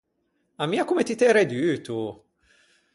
Ammia 0.63 0.83
comme 0.87 1.03
ti 1.05 1.15
t’ê 1.19 1.29
reduto! 1.37 1.99